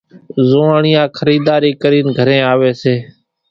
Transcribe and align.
زوئاڻيا 0.49 1.03
خريداري 1.17 1.71
ڪرين 1.81 2.05
گھرين 2.17 2.43
آوي 2.53 2.71
سي 2.81 2.95